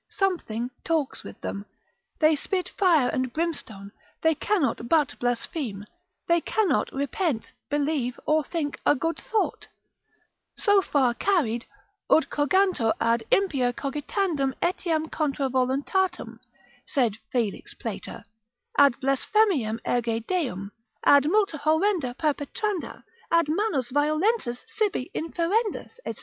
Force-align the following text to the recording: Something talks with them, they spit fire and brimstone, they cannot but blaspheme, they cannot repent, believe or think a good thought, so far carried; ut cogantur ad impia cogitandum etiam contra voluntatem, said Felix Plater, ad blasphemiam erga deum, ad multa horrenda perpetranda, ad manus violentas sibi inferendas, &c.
Something 0.09 0.71
talks 0.83 1.23
with 1.23 1.39
them, 1.41 1.63
they 2.17 2.35
spit 2.35 2.69
fire 2.75 3.09
and 3.09 3.31
brimstone, 3.31 3.91
they 4.23 4.33
cannot 4.33 4.89
but 4.89 5.19
blaspheme, 5.19 5.85
they 6.25 6.41
cannot 6.41 6.91
repent, 6.91 7.51
believe 7.69 8.19
or 8.25 8.43
think 8.43 8.79
a 8.83 8.95
good 8.95 9.17
thought, 9.19 9.67
so 10.55 10.81
far 10.81 11.13
carried; 11.13 11.67
ut 12.09 12.31
cogantur 12.31 12.93
ad 12.99 13.23
impia 13.31 13.71
cogitandum 13.73 14.55
etiam 14.59 15.07
contra 15.11 15.47
voluntatem, 15.49 16.39
said 16.83 17.17
Felix 17.31 17.75
Plater, 17.75 18.23
ad 18.79 18.99
blasphemiam 19.01 19.79
erga 19.87 20.19
deum, 20.25 20.71
ad 21.05 21.29
multa 21.29 21.59
horrenda 21.59 22.15
perpetranda, 22.17 23.03
ad 23.31 23.45
manus 23.47 23.91
violentas 23.91 24.61
sibi 24.67 25.11
inferendas, 25.15 25.99
&c. 26.07 26.15